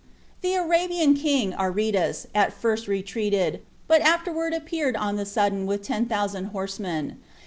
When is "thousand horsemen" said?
6.07-7.19